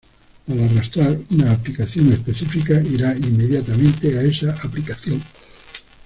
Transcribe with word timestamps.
Al 0.47 0.59
arrastrar 0.59 1.15
una 1.29 1.51
aplicación 1.51 2.11
específica, 2.11 2.81
irá 2.81 3.15
inmediatamente 3.15 4.17
a 4.17 4.23
esa 4.23 4.49
aplicación. 4.65 5.21